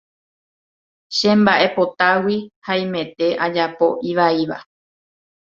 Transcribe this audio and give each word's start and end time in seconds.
chemba'epotágui 1.15 2.37
haimete 2.67 3.27
ajapo 3.45 3.87
ivaíva 4.11 4.57